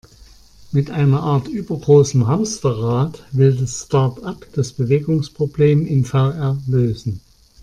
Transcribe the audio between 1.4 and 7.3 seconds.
übergroßem Hamsterrad, will das Startup das Bewegungsproblem in VR lösen.